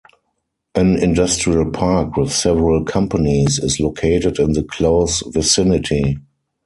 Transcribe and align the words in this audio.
An 0.73 0.95
industrial 0.95 1.69
park 1.69 2.17
with 2.17 2.31
several 2.33 2.83
companies 2.83 3.59
is 3.59 3.79
located 3.79 4.39
in 4.39 4.53
the 4.53 4.63
close 4.63 5.21
vicinity. 5.27 6.17